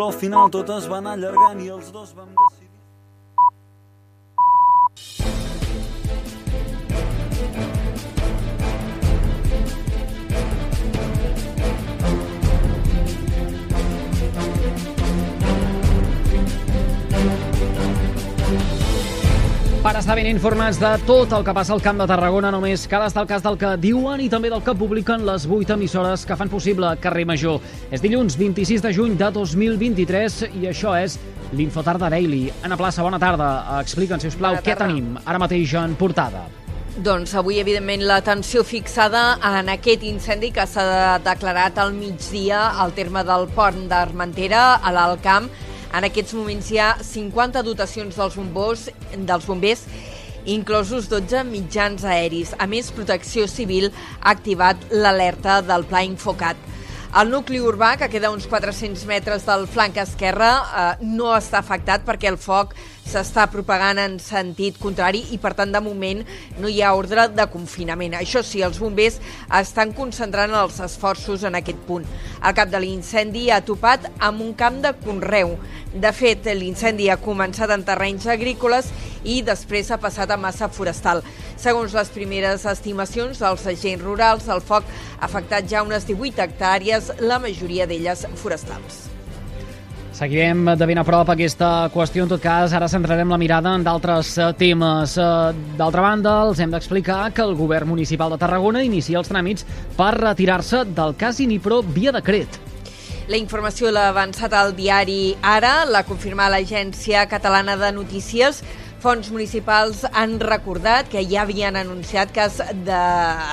però 0.00 0.08
al 0.08 0.16
final 0.16 0.48
tot 0.48 0.70
es 0.72 0.86
va 0.88 0.98
anar 1.02 1.12
allargant 1.18 1.58
i 1.60 1.66
els 1.68 1.90
dos 1.92 2.14
vam 2.16 2.30
decidir... 2.32 2.69
Per 19.90 19.98
estar 19.98 20.14
ben 20.14 20.28
informats 20.30 20.76
de 20.78 20.88
tot 21.02 21.32
el 21.34 21.42
que 21.42 21.50
passa 21.50 21.72
al 21.74 21.80
Camp 21.82 21.98
de 21.98 22.04
Tarragona, 22.06 22.52
només 22.54 22.84
cal 22.86 23.02
estar 23.02 23.24
al 23.24 23.26
cas 23.26 23.42
del 23.42 23.56
que 23.58 23.72
diuen 23.82 24.20
i 24.22 24.28
també 24.30 24.46
del 24.52 24.60
que 24.62 24.70
publiquen 24.78 25.24
les 25.26 25.48
8 25.50 25.72
emissores 25.74 26.22
que 26.22 26.36
fan 26.38 26.50
possible 26.52 26.92
Carrer 27.02 27.24
Major. 27.26 27.56
És 27.90 27.98
dilluns 27.98 28.36
26 28.38 28.84
de 28.84 28.92
juny 28.94 29.16
de 29.18 29.32
2023 29.34 30.36
i 30.60 30.68
això 30.70 30.92
és 30.94 31.16
l'Infotarda 31.58 32.06
Daily. 32.14 32.44
Ana 32.62 32.78
Plaça, 32.78 33.02
bona 33.02 33.18
tarda. 33.18 33.48
Explica'ns, 33.80 34.22
si 34.22 34.30
us 34.30 34.36
plau, 34.38 34.60
què 34.62 34.76
tenim 34.78 35.16
ara 35.24 35.40
mateix 35.42 35.74
en 35.80 35.96
portada. 35.98 36.44
Doncs 37.02 37.34
avui, 37.34 37.58
evidentment, 37.58 38.04
l'atenció 38.06 38.62
fixada 38.62 39.40
en 39.56 39.72
aquest 39.74 40.06
incendi 40.06 40.52
que 40.54 40.68
s'ha 40.70 41.18
declarat 41.26 41.82
al 41.82 41.90
migdia 41.98 42.76
al 42.78 42.94
terme 42.94 43.26
del 43.26 43.50
pont 43.58 43.88
d'Armentera, 43.90 44.68
a 44.78 44.94
l'Alt 44.94 45.26
Camp, 45.26 45.50
en 45.90 46.06
aquests 46.06 46.34
moments 46.38 46.70
hi 46.70 46.78
ha 46.78 46.94
50 47.02 47.62
dotacions 47.66 48.16
dels 48.16 48.36
bombers, 48.38 48.88
dels 49.14 49.46
bombers 49.48 49.86
inclosos 50.46 51.08
12 51.10 51.44
mitjans 51.50 52.04
aeris. 52.04 52.54
A 52.58 52.66
més, 52.70 52.90
Protecció 52.94 53.46
Civil 53.50 53.90
ha 54.20 54.32
activat 54.32 54.90
l'alerta 54.90 55.60
del 55.66 55.84
Pla 55.90 56.04
Infocat. 56.06 56.56
El 57.10 57.26
nucli 57.26 57.58
urbà, 57.58 57.96
que 57.98 58.06
queda 58.06 58.28
a 58.28 58.30
uns 58.30 58.44
400 58.46 59.00
metres 59.10 59.42
del 59.42 59.64
flanc 59.66 59.96
esquerre, 59.98 60.46
eh, 60.46 60.84
no 61.02 61.32
està 61.34 61.58
afectat 61.58 62.04
perquè 62.06 62.28
el 62.30 62.36
foc 62.38 62.76
s'està 63.10 63.48
propagant 63.50 63.98
en 63.98 64.14
sentit 64.22 64.76
contrari 64.78 65.24
i, 65.34 65.38
per 65.42 65.50
tant, 65.58 65.72
de 65.74 65.80
moment 65.82 66.22
no 66.62 66.70
hi 66.70 66.78
ha 66.86 66.92
ordre 66.94 67.24
de 67.34 67.48
confinament. 67.50 68.14
Això 68.14 68.44
sí, 68.46 68.62
els 68.62 68.78
bombers 68.78 69.18
estan 69.58 69.90
concentrant 69.96 70.54
els 70.54 70.78
esforços 70.86 71.42
en 71.42 71.58
aquest 71.58 71.82
punt. 71.88 72.06
El 72.38 72.54
cap 72.54 72.70
de 72.70 72.78
l'incendi 72.78 73.48
ha 73.50 73.58
topat 73.58 74.06
amb 74.22 74.46
un 74.46 74.54
camp 74.54 74.78
de 74.84 74.94
conreu. 75.02 75.56
De 75.90 76.14
fet, 76.14 76.46
l'incendi 76.54 77.10
ha 77.10 77.18
començat 77.18 77.74
en 77.74 77.82
terrenys 77.82 78.30
agrícoles 78.30 78.94
i 79.24 79.40
després 79.42 79.90
ha 79.90 80.00
passat 80.00 80.30
a 80.30 80.38
massa 80.40 80.68
forestal. 80.68 81.22
Segons 81.60 81.94
les 81.96 82.10
primeres 82.14 82.66
estimacions 82.66 83.40
dels 83.42 83.66
agents 83.66 84.04
rurals, 84.04 84.48
el 84.48 84.60
foc 84.64 84.84
ha 85.18 85.24
afectat 85.28 85.68
ja 85.70 85.84
unes 85.86 86.08
18 86.08 86.44
hectàrees, 86.46 87.14
la 87.20 87.40
majoria 87.42 87.86
d'elles 87.86 88.26
forestals. 88.40 89.10
Seguirem 90.20 90.66
de 90.76 90.84
ben 90.84 90.98
a 91.00 91.02
prop 91.06 91.30
aquesta 91.32 91.88
qüestió. 91.94 92.26
En 92.26 92.28
tot 92.28 92.42
cas, 92.44 92.74
ara 92.76 92.90
centrarem 92.92 93.30
la 93.32 93.38
mirada 93.40 93.70
en 93.72 93.86
d'altres 93.86 94.34
eh, 94.36 94.50
temes. 94.60 95.14
Eh, 95.16 95.62
d'altra 95.78 96.02
banda, 96.04 96.34
els 96.44 96.60
hem 96.60 96.74
d'explicar 96.74 97.30
que 97.32 97.40
el 97.40 97.54
govern 97.56 97.88
municipal 97.88 98.34
de 98.34 98.36
Tarragona 98.42 98.82
inicia 98.84 99.16
els 99.22 99.30
tràmits 99.32 99.64
per 99.96 100.10
retirar-se 100.18 100.82
del 100.92 101.16
cas 101.16 101.40
Inipro 101.40 101.80
via 101.96 102.12
decret. 102.12 102.60
La 103.32 103.40
informació 103.40 103.88
l'ha 103.94 104.10
avançat 104.10 104.52
al 104.58 104.74
diari 104.76 105.36
Ara, 105.40 105.86
l'ha 105.88 106.04
confirmat 106.04 106.52
l'Agència 106.52 107.24
Catalana 107.30 107.78
de 107.80 107.92
Notícies. 107.96 108.60
Fons 109.00 109.30
municipals 109.32 110.02
han 110.12 110.34
recordat 110.42 111.08
que 111.08 111.22
ja 111.24 111.46
havien 111.46 111.76
anunciat 111.80 112.34
que 112.36 112.44
es, 112.44 112.58
de, 112.84 112.98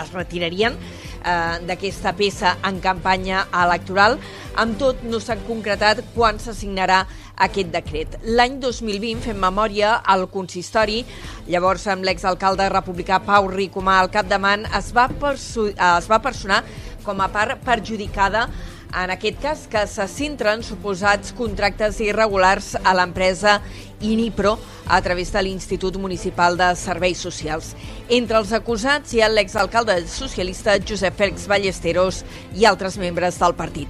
es 0.01 0.09
retirarien 0.11 0.75
eh, 0.75 1.59
d'aquesta 1.69 2.11
peça 2.19 2.57
en 2.67 2.81
campanya 2.83 3.45
electoral. 3.55 4.17
Amb 4.59 4.75
tot, 4.81 5.05
no 5.07 5.21
s'ha 5.23 5.37
concretat 5.47 6.03
quan 6.17 6.41
s'assignarà 6.43 7.05
aquest 7.47 7.71
decret. 7.71 8.17
L'any 8.27 8.57
2020, 8.59 9.23
fem 9.23 9.39
memòria, 9.39 10.01
el 10.11 10.27
consistori, 10.33 11.03
llavors 11.47 11.87
amb 11.93 12.03
l'exalcalde 12.03 12.67
republicà 12.73 13.21
Pau 13.23 13.47
Ricomà 13.47 14.01
al 14.01 14.11
capdamant, 14.11 14.67
es 14.75 14.91
va, 14.91 15.07
es 15.07 16.11
va 16.11 16.19
personar 16.19 16.63
com 17.07 17.23
a 17.23 17.31
part 17.31 17.61
perjudicada 17.63 18.49
en 18.93 19.11
aquest 19.11 19.39
cas 19.41 19.65
que 19.69 19.83
se 19.87 20.07
centren 20.07 20.63
suposats 20.63 21.33
contractes 21.37 21.99
irregulars 22.03 22.75
a 22.83 22.93
l'empresa 22.97 23.59
Inipro 24.01 24.57
a 24.87 25.01
través 25.01 25.31
de 25.33 25.41
l'Institut 25.41 25.97
Municipal 25.97 26.57
de 26.57 26.69
Serveis 26.77 27.17
Socials. 27.17 27.73
Entre 28.09 28.37
els 28.37 28.53
acusats 28.53 29.13
hi 29.13 29.21
ha 29.21 29.29
l'exalcalde 29.31 29.97
socialista 30.07 30.77
Josep 30.79 31.17
Félix 31.17 31.47
Ballesteros 31.49 32.23
i 32.55 32.65
altres 32.65 32.97
membres 33.01 33.39
del 33.41 33.57
partit. 33.57 33.89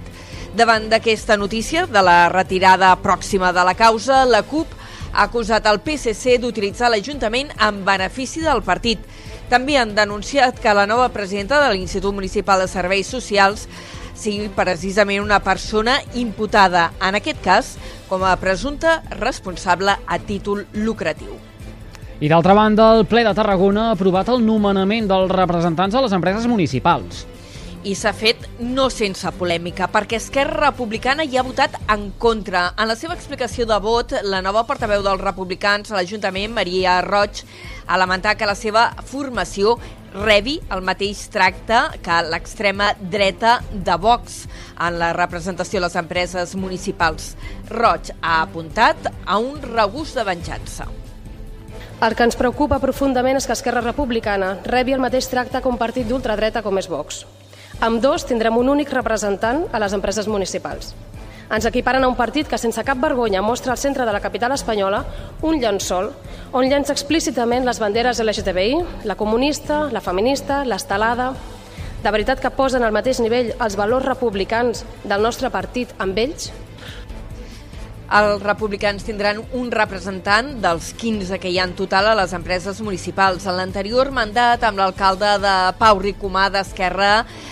Davant 0.56 0.88
d'aquesta 0.88 1.36
notícia 1.36 1.86
de 1.86 2.02
la 2.02 2.28
retirada 2.32 2.94
pròxima 3.04 3.52
de 3.52 3.64
la 3.68 3.76
causa, 3.76 4.24
la 4.24 4.42
CUP 4.42 4.72
ha 5.12 5.28
acusat 5.28 5.66
el 5.68 5.80
PSC 5.84 6.38
d'utilitzar 6.40 6.90
l'Ajuntament 6.90 7.52
en 7.64 7.84
benefici 7.84 8.42
del 8.44 8.64
partit. 8.64 8.98
També 9.48 9.78
han 9.80 9.94
denunciat 9.96 10.58
que 10.60 10.74
la 10.76 10.86
nova 10.86 11.08
presidenta 11.12 11.60
de 11.62 11.70
l'Institut 11.72 12.14
Municipal 12.14 12.60
de 12.60 12.68
Serveis 12.68 13.08
Socials 13.08 13.68
sigui 14.18 14.50
precisament 14.52 15.22
una 15.22 15.38
persona 15.44 15.98
imputada, 16.18 16.90
en 17.00 17.18
aquest 17.18 17.40
cas, 17.44 17.76
com 18.10 18.24
a 18.26 18.36
presumpta 18.40 18.98
responsable 19.18 19.94
a 20.06 20.18
títol 20.18 20.66
lucratiu. 20.74 21.38
I 22.18 22.26
d'altra 22.26 22.54
banda, 22.58 22.90
el 22.98 23.04
ple 23.06 23.22
de 23.22 23.30
Tarragona 23.30 23.88
ha 23.88 23.94
aprovat 23.94 24.28
el 24.32 24.40
nomenament 24.42 25.06
dels 25.06 25.30
representants 25.30 25.94
de 25.94 26.00
les 26.02 26.14
empreses 26.16 26.48
municipals. 26.50 27.26
I 27.86 27.92
s'ha 27.94 28.10
fet 28.10 28.42
no 28.58 28.88
sense 28.90 29.30
polèmica, 29.38 29.86
perquè 29.86 30.18
Esquerra 30.18 30.72
Republicana 30.72 31.22
hi 31.22 31.38
ha 31.38 31.44
votat 31.46 31.76
en 31.94 32.08
contra. 32.18 32.72
En 32.74 32.90
la 32.90 32.96
seva 32.98 33.14
explicació 33.14 33.68
de 33.70 33.78
vot, 33.78 34.16
la 34.26 34.42
nova 34.42 34.64
portaveu 34.66 35.04
dels 35.06 35.22
republicans 35.22 35.92
a 35.92 35.94
l'Ajuntament, 35.94 36.50
Maria 36.56 36.98
Roig, 37.06 37.44
ha 37.86 38.00
lamentat 38.02 38.36
que 38.36 38.50
la 38.50 38.58
seva 38.58 38.88
formació 39.06 39.76
rebi 40.18 40.58
el 40.74 40.82
mateix 40.84 41.24
tracte 41.32 41.78
que 42.04 42.18
l'extrema 42.26 42.90
dreta 42.98 43.58
de 43.72 43.96
Vox 44.00 44.44
en 44.78 44.98
la 44.98 45.12
representació 45.16 45.80
de 45.80 45.86
les 45.86 45.96
empreses 46.00 46.54
municipals. 46.56 47.34
Roig 47.70 48.12
ha 48.20 48.40
apuntat 48.42 49.10
a 49.24 49.38
un 49.38 49.60
regust 49.62 50.18
de 50.18 50.26
venjança. 50.28 50.88
El 51.98 52.14
que 52.14 52.28
ens 52.28 52.38
preocupa 52.38 52.78
profundament 52.78 53.40
és 53.40 53.46
que 53.46 53.56
Esquerra 53.56 53.82
Republicana 53.82 54.54
rebi 54.66 54.94
el 54.94 55.02
mateix 55.02 55.26
tracte 55.30 55.62
un 55.66 55.78
partit 55.80 56.06
d'ultradreta 56.06 56.62
com 56.62 56.78
és 56.78 56.86
Vox. 56.86 57.24
Amb 57.80 58.02
dos 58.02 58.26
tindrem 58.26 58.56
un 58.58 58.70
únic 58.70 58.90
representant 58.94 59.66
a 59.72 59.82
les 59.82 59.94
empreses 59.94 60.30
municipals. 60.30 60.94
Ens 61.48 61.64
equiparen 61.64 62.04
a 62.04 62.08
un 62.10 62.16
partit 62.16 62.48
que 62.48 62.58
sense 62.60 62.82
cap 62.84 62.98
vergonya 63.00 63.40
mostra 63.40 63.72
al 63.72 63.80
centre 63.80 64.04
de 64.04 64.12
la 64.12 64.20
capital 64.20 64.52
espanyola 64.52 65.04
un 65.40 65.56
llençol 65.62 66.10
on 66.52 66.68
llença 66.68 66.92
explícitament 66.92 67.64
les 67.64 67.80
banderes 67.80 68.20
LGTBI, 68.20 69.04
la 69.08 69.16
comunista, 69.16 69.86
la 69.92 70.04
feminista, 70.04 70.64
l'estelada... 70.64 71.32
De 71.98 72.12
veritat 72.14 72.38
que 72.38 72.52
posen 72.54 72.84
al 72.86 72.92
mateix 72.94 73.18
nivell 73.18 73.48
els 73.58 73.74
valors 73.74 74.06
republicans 74.06 74.84
del 75.02 75.24
nostre 75.24 75.50
partit 75.50 75.90
amb 75.98 76.20
ells? 76.22 76.52
Els 78.08 78.40
republicans 78.40 79.04
tindran 79.04 79.42
un 79.52 79.66
representant 79.68 80.54
dels 80.64 80.94
15 80.96 81.36
que 81.42 81.50
hi 81.52 81.58
ha 81.60 81.66
en 81.68 81.74
total 81.76 82.06
a 82.08 82.14
les 82.16 82.32
empreses 82.32 82.80
municipals. 82.80 83.44
En 83.44 83.58
l'anterior 83.58 84.08
mandat, 84.16 84.64
amb 84.64 84.80
l'alcalde 84.80 85.34
de 85.42 85.52
Pau 85.76 86.00
Ricomà 86.00 86.46
d'Esquerra, 86.48 87.10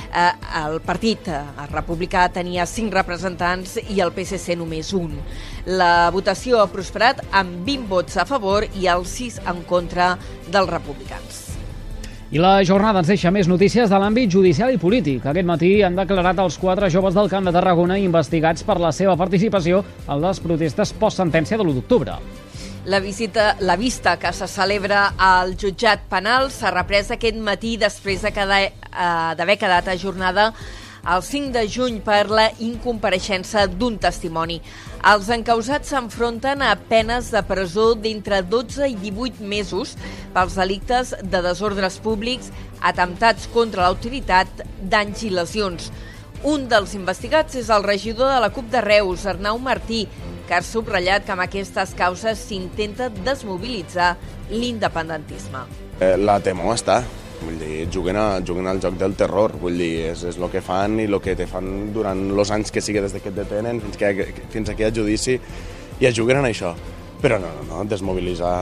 eh, 0.09 0.31
el 0.62 0.81
partit 0.81 1.28
eh, 1.28 1.43
el 1.61 1.69
republicà 1.75 2.25
tenia 2.33 2.65
5 2.65 2.97
representants 2.97 3.77
i 3.84 4.00
el 4.00 4.15
PSC 4.16 4.56
només 4.56 4.95
un. 4.97 5.19
La 5.66 6.09
votació 6.15 6.62
ha 6.62 6.71
prosperat 6.72 7.21
amb 7.33 7.61
20 7.69 7.93
vots 7.93 8.16
a 8.16 8.25
favor 8.25 8.65
i 8.72 8.89
els 8.89 9.12
6 9.12 9.43
en 9.53 9.61
contra 9.69 10.15
dels 10.49 10.72
republicans. 10.72 11.56
I 12.27 12.41
la 12.43 12.57
jornada 12.67 12.99
ens 12.99 13.11
deixa 13.13 13.31
més 13.31 13.47
notícies 13.47 13.87
de 13.87 13.99
l'àmbit 14.03 14.33
judicial 14.35 14.73
i 14.75 14.81
polític. 14.83 15.29
Aquest 15.31 15.47
matí 15.47 15.69
han 15.87 15.95
declarat 15.95 16.41
els 16.43 16.57
quatre 16.59 16.89
joves 16.91 17.15
del 17.15 17.29
Camp 17.31 17.47
de 17.47 17.53
Tarragona 17.55 18.01
investigats 18.03 18.67
per 18.67 18.81
la 18.83 18.91
seva 18.91 19.15
participació 19.21 19.85
en 20.09 20.19
les 20.25 20.41
protestes 20.43 20.91
post-sentència 20.99 21.55
de 21.55 21.63
l'1 21.63 21.77
d'octubre. 21.77 22.17
La, 22.91 22.99
visita, 22.99 23.53
la 23.61 23.77
vista 23.78 24.17
que 24.19 24.33
se 24.34 24.49
celebra 24.51 25.13
al 25.17 25.55
jutjat 25.55 26.09
penal 26.11 26.51
s'ha 26.51 26.75
reprès 26.75 27.13
aquest 27.15 27.39
matí 27.39 27.77
després 27.78 28.27
d'haver 28.27 28.72
de 29.39 29.57
quedat 29.63 29.95
ajornada 29.95 30.51
el 31.07 31.22
5 31.22 31.55
de 31.55 31.63
juny 31.71 32.01
per 32.03 32.25
la 32.27 32.49
incompareixença 32.59 33.69
d'un 33.71 34.01
testimoni. 34.03 34.59
Els 35.07 35.29
encausats 35.31 35.93
s'enfronten 35.93 36.65
a 36.67 36.73
penes 36.91 37.29
de 37.31 37.39
presó 37.47 37.93
d'entre 37.95 38.41
12 38.43 38.89
i 38.91 38.97
18 38.99 39.45
mesos 39.47 39.93
pels 40.35 40.57
delictes 40.59 41.13
de 41.23 41.43
desordres 41.45 42.01
públics, 42.03 42.49
atemptats 42.83 43.47
contra 43.55 43.85
l'autoritat, 43.85 44.65
danys 44.83 45.23
i 45.23 45.31
lesions. 45.31 45.93
Un 46.43 46.67
dels 46.73 46.97
investigats 46.99 47.55
és 47.55 47.71
el 47.71 47.87
regidor 47.87 48.33
de 48.33 48.41
la 48.43 48.51
CUP 48.51 48.67
de 48.73 48.83
Reus, 48.83 49.29
Arnau 49.31 49.61
Martí, 49.63 50.09
que 50.49 50.59
ha 50.59 50.63
subratllat 50.67 51.23
que 51.23 51.37
amb 51.37 51.45
aquestes 51.47 51.95
causes 51.95 52.43
s'intenta 52.49 53.07
desmobilitzar 53.23 54.17
l'independentisme. 54.51 55.63
Eh, 56.01 56.17
la 56.19 56.41
temor 56.43 56.75
està, 56.75 57.05
Vull 57.36 57.59
dir, 57.60 57.86
juguen, 57.92 58.16
a, 58.16 58.41
juguen 58.41 58.66
al 58.71 58.80
joc 58.80 58.97
del 59.00 59.15
terror, 59.18 59.53
vull 59.60 59.77
dir, 59.77 60.09
és, 60.10 60.22
és 60.30 60.38
el 60.41 60.48
que 60.53 60.62
fan 60.65 60.97
i 61.03 61.04
el 61.04 61.18
que 61.22 61.36
te 61.36 61.47
fan 61.50 61.92
durant 61.92 62.22
els 62.33 62.53
anys 62.54 62.72
que 62.72 62.80
sigui 62.80 63.03
des 63.04 63.12
que 63.18 63.28
et 63.28 63.36
detenen 63.36 63.83
fins 63.84 64.00
que, 64.00 64.12
fins 64.54 64.72
que 64.72 64.83
hi 64.83 64.88
ha 64.88 64.94
judici 64.94 65.36
i 66.00 66.09
es 66.09 66.16
juguen 66.16 66.41
en 66.41 66.48
això. 66.48 66.72
Però 67.21 67.38
no, 67.41 67.53
no, 67.59 67.66
no, 67.68 67.84
desmobilitzar, 67.88 68.56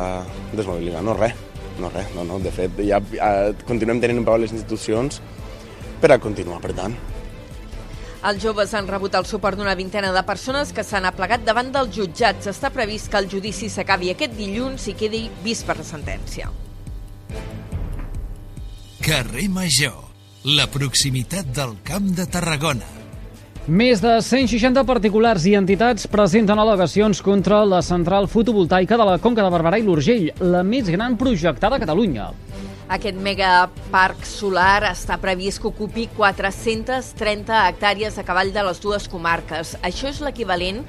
desmobilitzar 0.54 1.02
no 1.06 1.14
res, 1.18 1.38
no 1.78 1.90
res, 1.94 2.10
no, 2.14 2.26
no, 2.26 2.38
de 2.42 2.50
fet 2.54 2.78
ja, 2.86 3.00
ja 3.14 3.30
continuem 3.66 4.02
tenint 4.02 4.22
un 4.22 4.26
peu 4.26 4.36
a 4.36 4.42
les 4.42 4.54
institucions 4.54 5.20
per 6.02 6.12
a 6.14 6.20
continuar, 6.22 6.60
per 6.62 6.74
tant. 6.74 6.94
Els 8.24 8.40
joves 8.40 8.70
han 8.72 8.86
rebut 8.88 9.14
el 9.18 9.26
suport 9.28 9.58
d'una 9.60 9.74
vintena 9.76 10.08
de 10.14 10.22
persones 10.24 10.72
que 10.72 10.86
s'han 10.86 11.04
aplegat 11.04 11.44
davant 11.44 11.68
dels 11.74 11.92
jutjats. 11.92 12.48
Està 12.48 12.72
previst 12.72 13.12
que 13.12 13.20
el 13.20 13.28
judici 13.28 13.68
s'acabi 13.68 14.14
aquest 14.14 14.32
dilluns 14.38 14.88
i 14.88 14.96
quedi 14.96 15.26
vist 15.44 15.68
per 15.68 15.76
la 15.76 15.84
sentència. 15.84 16.48
Carrer 19.04 19.50
Major, 19.52 19.98
la 20.56 20.64
proximitat 20.72 21.50
del 21.52 21.74
Camp 21.84 22.06
de 22.16 22.24
Tarragona. 22.24 22.86
Més 23.68 24.00
de 24.00 24.14
160 24.24 24.80
particulars 24.88 25.44
i 25.44 25.52
entitats 25.58 26.08
presenten 26.08 26.56
al·legacions 26.56 27.20
contra 27.26 27.58
la 27.68 27.82
central 27.84 28.30
fotovoltaica 28.32 28.96
de 28.96 29.04
la 29.04 29.18
Conca 29.20 29.44
de 29.44 29.50
Barberà 29.52 29.76
i 29.76 29.84
l'Urgell, 29.84 30.30
la 30.40 30.62
més 30.64 30.88
gran 30.88 31.18
projectada 31.20 31.76
a 31.76 31.82
Catalunya. 31.84 32.30
Aquest 32.92 33.16
megaparc 33.16 34.26
solar 34.28 34.84
està 34.90 35.16
previst 35.16 35.62
que 35.62 35.70
ocupi 35.70 36.04
430 36.18 37.62
hectàrees 37.70 38.18
a 38.20 38.24
cavall 38.28 38.52
de 38.52 38.64
les 38.66 38.80
dues 38.82 39.06
comarques. 39.08 39.72
Això 39.80 40.10
és 40.10 40.20
l'equivalent 40.20 40.82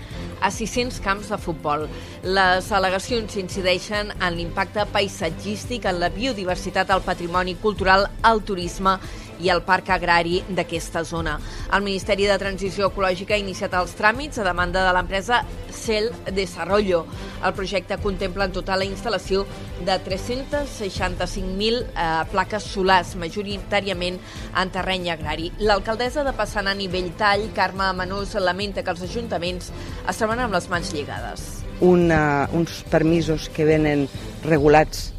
a 0.43 0.51
600 0.51 0.99
camps 1.05 1.31
de 1.31 1.39
futbol. 1.39 1.85
Les 2.27 2.67
al·legacions 2.75 3.37
incideixen 3.39 4.11
en 4.19 4.35
l'impacte 4.35 4.83
paisatgístic, 4.91 5.87
en 5.87 6.01
la 6.03 6.11
biodiversitat, 6.11 6.91
el 6.91 7.05
patrimoni 7.05 7.55
cultural, 7.63 8.09
el 8.27 8.43
turisme 8.43 8.97
i 9.39 9.49
el 9.53 9.61
parc 9.65 9.89
agrari 9.95 10.41
d'aquesta 10.49 11.03
zona. 11.05 11.37
El 11.73 11.83
Ministeri 11.85 12.27
de 12.29 12.37
Transició 12.41 12.89
Ecològica 12.91 13.35
ha 13.35 13.41
iniciat 13.41 13.73
els 13.77 13.95
tràmits 13.97 14.39
a 14.39 14.47
demanda 14.47 14.83
de 14.85 14.93
l'empresa 14.95 15.41
Cel 15.75 16.11
Desarrollo. 16.35 17.05
El 17.45 17.53
projecte 17.53 17.97
contempla 18.01 18.47
en 18.47 18.55
total 18.55 18.81
la 18.81 18.89
instal·lació 18.89 19.45
de 19.85 19.97
365.000 20.05 21.81
eh, 21.83 22.05
plaques 22.31 22.69
solars, 22.75 23.15
majoritàriament 23.19 24.19
en 24.55 24.73
terreny 24.73 25.09
agrari. 25.13 25.51
L'alcaldessa 25.59 26.25
de 26.25 26.35
Passanant 26.37 26.81
i 26.81 26.89
Belltall, 26.91 27.49
Carme 27.55 27.91
Manús, 27.97 28.35
lamenta 28.39 28.83
que 28.83 28.95
els 28.95 29.03
ajuntaments 29.05 29.71
es 30.09 30.21
troben 30.21 30.41
amb 30.45 30.55
les 30.55 30.69
mans 30.71 30.93
lligades. 30.95 31.49
Una, 31.83 32.47
uns 32.55 32.83
permisos 32.89 33.49
que 33.51 33.67
venen 33.67 34.07
regulats 34.45 35.14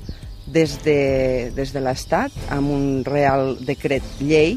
des 0.56 0.78
de, 0.86 0.96
des 1.52 1.74
de 1.74 1.82
l'Estat 1.84 2.32
amb 2.54 2.72
un 2.72 2.86
real 3.04 3.58
decret 3.68 4.04
llei 4.22 4.56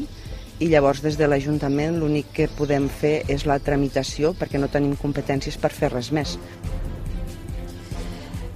i 0.60 0.68
llavors 0.72 1.02
des 1.04 1.18
de 1.20 1.28
l'Ajuntament 1.28 1.98
l'únic 2.00 2.32
que 2.36 2.48
podem 2.56 2.88
fer 2.88 3.20
és 3.28 3.44
la 3.48 3.60
tramitació 3.60 4.32
perquè 4.36 4.60
no 4.60 4.72
tenim 4.72 4.96
competències 5.00 5.60
per 5.60 5.72
fer 5.76 5.92
res 5.92 6.12
més. 6.16 6.38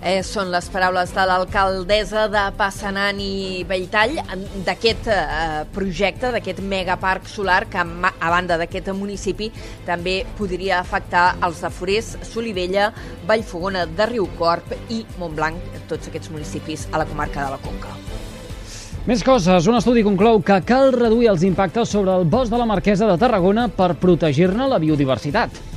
Eh, 0.05 0.19
són 0.21 0.51
les 0.53 0.67
paraules 0.69 1.15
de 1.17 1.23
l'alcaldessa 1.25 2.27
de 2.29 2.43
Passanant 2.59 3.17
i 3.25 3.63
Belltall 3.65 4.19
d'aquest 4.67 5.09
eh, 5.09 5.63
projecte, 5.73 6.29
d'aquest 6.35 6.61
megaparc 6.61 7.31
solar 7.33 7.63
que 7.73 7.81
a 7.81 8.33
banda 8.35 8.59
d'aquest 8.61 8.93
municipi 8.93 9.49
també 9.89 10.19
podria 10.37 10.83
afectar 10.83 11.39
els 11.49 11.65
de 11.65 11.73
Forés, 11.73 12.13
Solivella, 12.21 12.91
Vallfogona 13.25 13.87
de 13.89 14.11
Riucorp 14.13 14.77
i 14.93 15.07
Montblanc, 15.17 15.81
tots 15.89 16.13
aquests 16.13 16.29
municipis 16.37 16.85
a 16.93 17.01
la 17.01 17.09
comarca 17.09 17.41
de 17.41 17.57
la 17.57 17.63
Conca. 17.65 17.97
Més 19.09 19.25
coses. 19.25 19.67
Un 19.69 19.81
estudi 19.81 20.05
conclou 20.05 20.43
que 20.45 20.61
cal 20.69 20.93
reduir 20.93 21.33
els 21.33 21.49
impactes 21.49 21.97
sobre 21.97 22.13
el 22.13 22.29
bosc 22.29 22.53
de 22.53 22.61
la 22.61 22.69
Marquesa 22.69 23.09
de 23.09 23.17
Tarragona 23.21 23.71
per 23.73 23.95
protegir-ne 24.01 24.69
la 24.69 24.81
biodiversitat. 24.85 25.74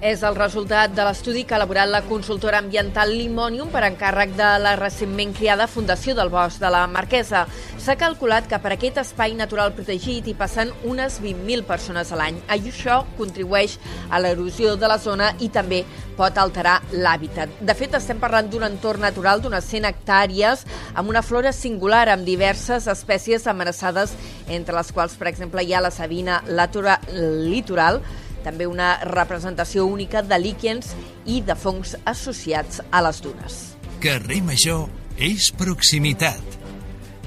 És 0.00 0.22
el 0.24 0.32
resultat 0.32 0.94
de 0.96 1.04
l'estudi 1.04 1.42
que 1.44 1.52
ha 1.52 1.58
elaborat 1.58 1.90
la 1.92 2.00
consultora 2.08 2.56
ambiental 2.62 3.10
Limonium 3.12 3.68
per 3.68 3.82
encàrrec 3.84 4.30
de 4.32 4.46
la 4.62 4.70
recentment 4.80 5.34
creada 5.36 5.66
Fundació 5.68 6.14
del 6.16 6.30
Bosc 6.32 6.56
de 6.62 6.70
la 6.72 6.86
Marquesa. 6.88 7.42
S'ha 7.76 7.98
calculat 8.00 8.48
que 8.48 8.56
per 8.64 8.72
aquest 8.72 8.96
espai 9.02 9.34
natural 9.36 9.74
protegit 9.76 10.24
hi 10.24 10.32
passen 10.38 10.72
unes 10.88 11.18
20.000 11.20 11.66
persones 11.68 12.12
a 12.14 12.16
l'any. 12.16 12.38
Això 12.48 13.02
contribueix 13.18 13.74
a 14.08 14.22
l'erosió 14.24 14.72
de 14.80 14.88
la 14.88 14.96
zona 14.96 15.34
i 15.36 15.50
també 15.52 15.82
pot 16.16 16.40
alterar 16.40 16.78
l'hàbitat. 16.96 17.60
De 17.60 17.76
fet, 17.76 17.92
estem 18.00 18.24
parlant 18.24 18.48
d'un 18.48 18.64
entorn 18.70 19.04
natural 19.04 19.44
d'unes 19.44 19.68
100 19.68 19.84
hectàrees 19.90 20.64
amb 20.94 21.12
una 21.12 21.20
flora 21.20 21.52
singular 21.52 22.06
amb 22.08 22.24
diverses 22.24 22.88
espècies 22.88 23.44
amenaçades, 23.52 24.16
entre 24.48 24.80
les 24.80 24.96
quals, 24.96 25.20
per 25.20 25.28
exemple, 25.28 25.60
hi 25.60 25.76
ha 25.76 25.84
la 25.84 25.92
sabina 25.92 26.40
litoral, 26.48 28.00
també 28.44 28.66
una 28.66 28.96
representació 29.06 29.86
única 29.86 30.22
de 30.22 30.38
líquens 30.40 30.94
i 31.26 31.40
de 31.44 31.56
fongs 31.56 31.96
associats 32.04 32.80
a 32.90 33.02
les 33.06 33.20
dunes. 33.24 33.60
Carrer 34.00 34.40
Major 34.42 34.88
és 35.20 35.50
proximitat. 35.52 36.58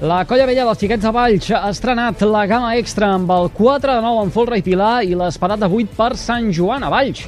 La 0.01 0.23
Colla 0.25 0.47
Vella 0.49 0.65
dels 0.65 0.81
Xiquets 0.81 1.05
de 1.05 1.11
Valls 1.13 1.51
ha 1.53 1.69
estrenat 1.69 2.23
la 2.27 2.47
gamma 2.49 2.73
extra 2.75 3.13
amb 3.13 3.29
el 3.31 3.51
4 3.53 3.93
de 3.93 4.01
9 4.03 4.25
en 4.25 4.33
folre 4.33 4.57
i 4.59 4.65
pilar 4.65 4.97
i 5.05 5.13
l'esperat 5.15 5.61
de 5.61 5.69
8 5.69 5.95
per 5.95 6.09
Sant 6.19 6.49
Joan 6.51 6.83
a 6.83 6.89
Valls. 6.91 7.21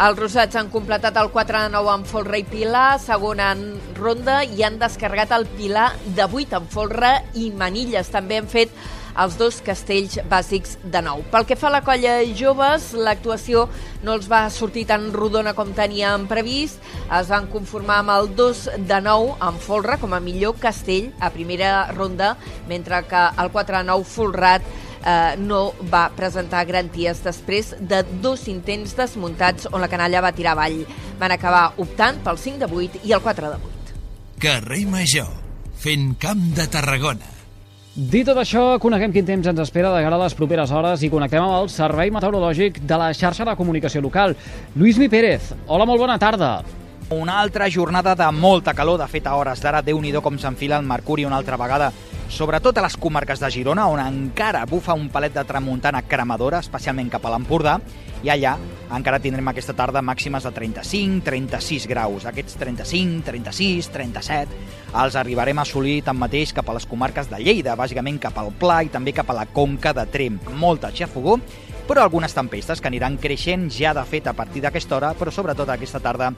Els 0.00 0.16
rosats 0.16 0.56
han 0.56 0.70
completat 0.72 1.16
el 1.20 1.32
4 1.32 1.64
de 1.64 1.72
9 1.74 1.90
en 1.98 2.04
folre 2.08 2.38
i 2.40 2.44
pilar, 2.48 3.00
segona 3.02 3.50
en 3.56 3.64
ronda, 3.98 4.38
i 4.44 4.62
han 4.64 4.78
descarregat 4.80 5.34
el 5.36 5.44
pilar 5.58 5.90
de 6.16 6.24
8 6.24 6.60
en 6.60 6.68
folre 6.72 7.10
i 7.36 7.50
manilles. 7.52 8.08
També 8.08 8.38
han 8.40 8.48
fet 8.48 8.72
els 9.18 9.36
dos 9.40 9.60
castells 9.64 10.18
bàsics 10.30 10.76
de 10.84 11.02
nou. 11.04 11.24
Pel 11.32 11.46
que 11.48 11.58
fa 11.58 11.68
a 11.70 11.74
la 11.76 11.82
colla 11.86 12.18
joves, 12.36 12.90
l'actuació 12.94 13.66
no 14.04 14.14
els 14.16 14.28
va 14.30 14.42
sortir 14.52 14.86
tan 14.88 15.10
rodona 15.14 15.54
com 15.56 15.72
teníem 15.76 16.26
previst. 16.30 16.80
Es 17.10 17.30
van 17.32 17.48
conformar 17.52 18.00
amb 18.04 18.14
el 18.16 18.30
2 18.36 18.66
de 18.88 19.00
9 19.06 19.34
en 19.48 19.58
folre 19.62 19.98
com 20.00 20.14
a 20.14 20.22
millor 20.22 20.58
castell 20.60 21.10
a 21.20 21.32
primera 21.34 21.90
ronda, 21.92 22.36
mentre 22.68 23.02
que 23.08 23.26
el 23.38 23.50
4 23.50 23.78
de 23.78 23.84
9 23.90 24.08
folrat 24.08 24.70
eh, 25.04 25.34
no 25.38 25.72
va 25.92 26.08
presentar 26.16 26.64
garanties 26.68 27.22
després 27.24 27.74
de 27.80 28.02
dos 28.22 28.46
intents 28.52 28.94
desmuntats 28.98 29.68
on 29.72 29.80
la 29.82 29.90
canalla 29.92 30.24
va 30.24 30.34
tirar 30.36 30.56
avall. 30.56 30.82
Van 31.20 31.34
acabar 31.34 31.70
optant 31.82 32.22
pel 32.24 32.40
5 32.40 32.64
de 32.64 32.70
8 32.84 33.04
i 33.04 33.16
el 33.16 33.24
4 33.24 33.52
de 33.54 33.60
8. 33.74 34.00
Carrer 34.40 34.86
Major, 34.88 35.28
fent 35.76 36.14
camp 36.20 36.48
de 36.56 36.66
Tarragona. 36.72 37.29
Dit 37.90 38.28
tot 38.28 38.38
això, 38.38 38.76
coneguem 38.78 39.10
quin 39.10 39.26
temps 39.26 39.48
ens 39.50 39.60
espera 39.64 39.88
de 39.90 40.02
cara 40.04 40.14
a 40.14 40.22
les 40.22 40.34
properes 40.38 40.70
hores 40.70 41.02
i 41.02 41.08
connectem 41.10 41.42
amb 41.42 41.56
el 41.56 41.70
Servei 41.74 42.12
Meteorològic 42.14 42.78
de 42.86 42.98
la 43.00 43.08
xarxa 43.10 43.42
de 43.48 43.54
comunicació 43.58 43.98
local. 44.04 44.36
Lluís 44.78 45.00
Mi 45.00 45.08
Pérez, 45.10 45.48
hola, 45.66 45.88
molt 45.90 45.98
bona 45.98 46.14
tarda. 46.22 46.52
Una 47.10 47.40
altra 47.42 47.66
jornada 47.66 48.14
de 48.14 48.30
molta 48.30 48.76
calor, 48.78 49.00
de 49.00 49.08
fet 49.10 49.26
a 49.26 49.34
hores 49.34 49.58
d'ara, 49.58 49.82
déu 49.82 49.98
nhi 49.98 50.14
com 50.22 50.38
s'enfila 50.38 50.78
el 50.78 50.86
mercuri 50.86 51.26
una 51.26 51.42
altra 51.42 51.58
vegada 51.58 51.90
sobretot 52.30 52.78
a 52.78 52.84
les 52.86 52.96
comarques 52.96 53.40
de 53.42 53.50
Girona, 53.50 53.88
on 53.90 54.00
encara 54.00 54.62
bufa 54.70 54.94
un 54.94 55.08
palet 55.10 55.34
de 55.34 55.42
tramuntana 55.44 56.04
cremadora, 56.06 56.60
especialment 56.62 57.10
cap 57.10 57.26
a 57.26 57.32
l'Empordà, 57.34 57.76
i 58.22 58.30
allà 58.30 58.54
encara 58.94 59.20
tindrem 59.22 59.48
aquesta 59.50 59.74
tarda 59.76 60.02
màximes 60.04 60.44
de 60.46 60.52
35-36 60.54 61.88
graus. 61.90 62.26
Aquests 62.28 62.56
35, 62.60 63.24
36, 63.26 63.90
37 63.94 64.60
els 65.00 65.16
arribarem 65.18 65.58
a 65.58 65.64
assolir 65.66 66.00
tanmateix 66.06 66.54
cap 66.54 66.70
a 66.70 66.76
les 66.76 66.86
comarques 66.86 67.30
de 67.30 67.38
Lleida, 67.42 67.76
bàsicament 67.78 68.18
cap 68.22 68.38
al 68.38 68.52
Pla 68.58 68.80
i 68.86 68.92
també 68.92 69.14
cap 69.16 69.30
a 69.30 69.36
la 69.42 69.46
Conca 69.50 69.94
de 69.96 70.06
Trem. 70.10 70.40
Molta 70.58 70.90
xafogó, 70.94 71.38
però 71.90 72.04
algunes 72.04 72.30
tempestes 72.30 72.78
que 72.78 72.86
aniran 72.86 73.16
creixent 73.18 73.64
ja 73.74 73.90
de 73.90 74.04
fet 74.06 74.28
a 74.30 74.32
partir 74.38 74.60
d'aquesta 74.62 74.94
hora, 74.94 75.08
però 75.18 75.32
sobretot 75.34 75.72
aquesta 75.72 75.98
tarda 75.98 76.28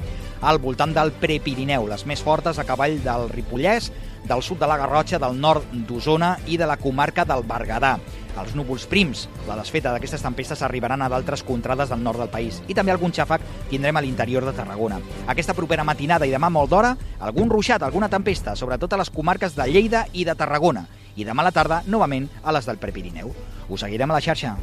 al 0.41 0.59
voltant 0.63 0.95
del 0.97 1.11
Prepirineu, 1.13 1.85
les 1.91 2.07
més 2.09 2.23
fortes 2.25 2.57
a 2.57 2.65
cavall 2.65 2.95
del 3.05 3.27
Ripollès, 3.29 3.91
del 4.25 4.41
sud 4.41 4.63
de 4.63 4.71
la 4.71 4.79
Garrotxa, 4.81 5.19
del 5.21 5.37
nord 5.37 5.67
d'Osona 5.85 6.39
i 6.49 6.57
de 6.57 6.65
la 6.65 6.79
comarca 6.81 7.27
del 7.29 7.45
Berguedà. 7.45 7.99
Els 8.41 8.55
núvols 8.57 8.87
prims, 8.89 9.27
la 9.45 9.59
desfeta 9.59 9.93
d'aquestes 9.93 10.25
tempestes 10.25 10.63
arribaran 10.65 11.05
a 11.05 11.11
d'altres 11.13 11.43
contrades 11.45 11.93
del 11.93 12.01
nord 12.01 12.23
del 12.23 12.33
país 12.33 12.63
i 12.65 12.73
també 12.73 12.95
algun 12.95 13.13
xàfec 13.13 13.45
tindrem 13.69 14.01
a 14.01 14.03
l'interior 14.07 14.47
de 14.49 14.55
Tarragona. 14.57 15.03
Aquesta 15.29 15.53
propera 15.59 15.85
matinada 15.85 16.25
i 16.25 16.33
demà 16.33 16.49
molt 16.49 16.73
d'hora, 16.73 16.95
algun 17.21 17.53
ruixat, 17.53 17.85
alguna 17.85 18.09
tempesta, 18.09 18.57
sobretot 18.57 18.97
a 18.97 19.03
les 19.03 19.13
comarques 19.13 19.53
de 19.59 19.69
Lleida 19.69 20.07
i 20.15 20.25
de 20.25 20.33
Tarragona. 20.33 20.87
I 21.13 21.29
demà 21.29 21.45
a 21.45 21.51
la 21.51 21.53
tarda, 21.53 21.83
novament, 21.85 22.31
a 22.41 22.57
les 22.57 22.65
del 22.65 22.81
Prepirineu. 22.81 23.35
Us 23.69 23.85
seguirem 23.85 24.09
a 24.09 24.17
la 24.17 24.25
xarxa. 24.25 24.57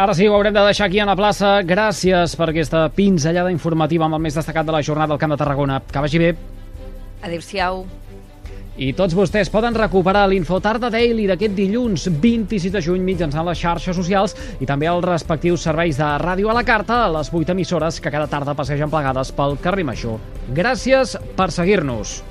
Ara 0.00 0.14
sí, 0.16 0.24
ho 0.24 0.32
haurem 0.32 0.54
de 0.54 0.60
deixar 0.64 0.86
aquí 0.86 0.96
a 1.02 1.04
la 1.04 1.12
plaça. 1.12 1.58
Gràcies 1.60 2.32
per 2.40 2.46
aquesta 2.48 2.86
pinzellada 2.96 3.50
informativa 3.52 4.06
amb 4.06 4.16
el 4.16 4.22
més 4.24 4.38
destacat 4.38 4.64
de 4.64 4.72
la 4.72 4.80
jornada 4.80 5.12
del 5.12 5.20
Camp 5.20 5.34
de 5.34 5.36
Tarragona. 5.42 5.76
Que 5.84 6.00
vagi 6.00 6.22
bé. 6.22 6.30
Adéu-siau. 7.20 7.82
I 8.80 8.94
tots 8.96 9.12
vostès 9.12 9.52
poden 9.52 9.76
recuperar 9.76 10.22
l'Infotarda 10.30 10.88
Daily 10.88 11.26
d'aquest 11.28 11.52
dilluns 11.52 12.06
26 12.16 12.72
de 12.72 12.80
juny 12.80 13.04
mitjançant 13.04 13.44
les 13.44 13.60
xarxes 13.60 14.00
socials 14.00 14.38
i 14.56 14.64
també 14.64 14.88
els 14.88 15.04
respectius 15.04 15.68
serveis 15.68 16.00
de 16.00 16.08
ràdio 16.24 16.48
a 16.48 16.56
la 16.56 16.64
carta 16.64 17.02
a 17.04 17.12
les 17.18 17.28
8 17.28 17.52
emissores 17.52 18.00
que 18.00 18.14
cada 18.14 18.30
tarda 18.30 18.56
passegen 18.56 18.88
plegades 18.88 19.36
pel 19.36 19.60
carrer 19.60 19.84
Major. 19.84 20.16
Gràcies 20.56 21.18
per 21.36 21.52
seguir-nos. 21.52 22.22